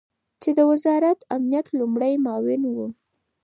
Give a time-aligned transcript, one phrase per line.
[0.41, 2.79] چې د وزارت امنیت لومړی معاون ؤ